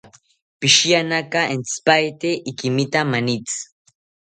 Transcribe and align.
Psihiyanaka 0.59 1.39
entzipaete 1.53 2.29
ikimita 2.49 2.99
manitzi 3.11 3.61